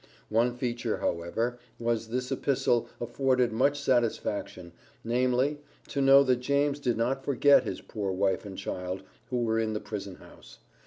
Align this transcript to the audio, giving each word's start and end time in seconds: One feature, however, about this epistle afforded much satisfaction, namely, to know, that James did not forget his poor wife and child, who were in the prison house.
One 0.29 0.55
feature, 0.57 0.97
however, 0.97 1.59
about 1.79 1.99
this 2.09 2.31
epistle 2.31 2.89
afforded 2.99 3.51
much 3.51 3.79
satisfaction, 3.79 4.71
namely, 5.03 5.59
to 5.89 6.01
know, 6.01 6.23
that 6.23 6.37
James 6.37 6.79
did 6.79 6.97
not 6.97 7.23
forget 7.23 7.65
his 7.65 7.81
poor 7.81 8.11
wife 8.11 8.43
and 8.43 8.57
child, 8.57 9.03
who 9.29 9.43
were 9.43 9.59
in 9.59 9.73
the 9.73 9.79
prison 9.79 10.15
house. 10.15 10.57